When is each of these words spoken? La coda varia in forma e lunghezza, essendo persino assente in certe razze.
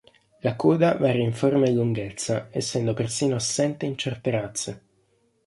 La 0.39 0.55
coda 0.55 0.95
varia 0.97 1.21
in 1.21 1.31
forma 1.31 1.67
e 1.67 1.71
lunghezza, 1.73 2.47
essendo 2.49 2.95
persino 2.95 3.35
assente 3.35 3.85
in 3.85 3.95
certe 3.95 4.31
razze. 4.31 4.81